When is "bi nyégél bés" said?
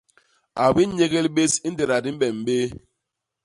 0.75-1.53